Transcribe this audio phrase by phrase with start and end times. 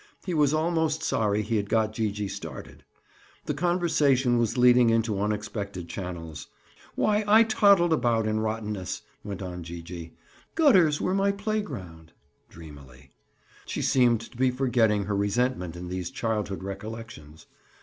[0.25, 2.83] He was almost sorry he had got Gee gee started.
[3.45, 6.47] The conversation was leading into unexpected channels.
[6.95, 10.13] "Why, I toddled about in rottenness," went on Gee gee.
[10.55, 12.13] "Gutters were my playground."
[12.49, 13.11] Dreamily.
[13.67, 17.45] She seemed to be forgetting her resentment in these childhood recollections.